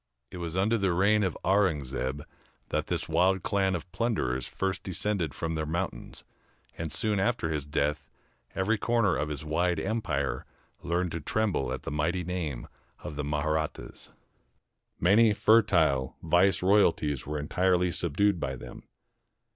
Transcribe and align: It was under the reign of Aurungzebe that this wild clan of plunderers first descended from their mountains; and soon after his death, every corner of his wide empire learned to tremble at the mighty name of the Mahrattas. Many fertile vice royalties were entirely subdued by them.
It 0.31 0.37
was 0.37 0.57
under 0.57 0.79
the 0.79 0.93
reign 0.93 1.21
of 1.21 1.37
Aurungzebe 1.45 2.23
that 2.69 2.87
this 2.87 3.07
wild 3.07 3.43
clan 3.43 3.75
of 3.75 3.91
plunderers 3.91 4.47
first 4.47 4.81
descended 4.81 5.35
from 5.35 5.53
their 5.53 5.67
mountains; 5.67 6.23
and 6.75 6.91
soon 6.91 7.19
after 7.19 7.51
his 7.51 7.67
death, 7.67 8.09
every 8.55 8.79
corner 8.79 9.15
of 9.15 9.29
his 9.29 9.45
wide 9.45 9.79
empire 9.79 10.43
learned 10.81 11.11
to 11.11 11.19
tremble 11.19 11.71
at 11.71 11.83
the 11.83 11.91
mighty 11.91 12.23
name 12.23 12.67
of 13.03 13.15
the 13.15 13.23
Mahrattas. 13.23 14.09
Many 14.99 15.33
fertile 15.35 16.15
vice 16.23 16.63
royalties 16.63 17.27
were 17.27 17.37
entirely 17.37 17.91
subdued 17.91 18.39
by 18.39 18.55
them. 18.55 18.81